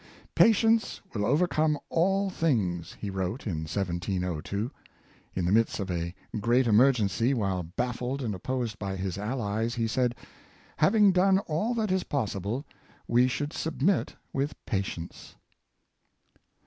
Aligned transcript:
"Patience 0.35 0.99
will 1.13 1.23
overcome 1.27 1.77
all 1.89 2.31
things," 2.31 2.93
he 2.99 3.11
wrote 3.11 3.45
in 3.45 3.65
1702. 3.69 4.71
In 5.35 5.45
the 5.45 5.51
midst 5.51 5.79
of 5.79 5.91
a 5.91 6.15
great 6.39 6.65
emergency, 6.65 7.35
while 7.35 7.61
baffled 7.61 8.23
and 8.23 8.33
opposed 8.33 8.79
by 8.79 8.95
his 8.95 9.17
alHes, 9.17 9.75
he 9.75 9.85
said:" 9.85 10.15
Having 10.77 11.11
done 11.11 11.37
all 11.45 11.75
that 11.75 11.91
is 11.91 12.03
possible, 12.03 12.65
we 13.07 13.27
should 13.27 13.53
submit 13.53 14.15
with 14.33 14.55
pa 14.65 14.77
tience." 14.77 15.35